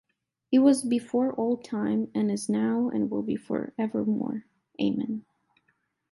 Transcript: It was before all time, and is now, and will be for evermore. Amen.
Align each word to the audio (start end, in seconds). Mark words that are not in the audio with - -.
It 0.51 0.57
was 0.63 0.81
before 0.83 1.31
all 1.31 1.57
time, 1.57 2.09
and 2.15 2.31
is 2.31 2.49
now, 2.49 2.89
and 2.89 3.07
will 3.11 3.21
be 3.21 3.35
for 3.35 3.71
evermore. 3.77 4.45
Amen. 4.81 5.25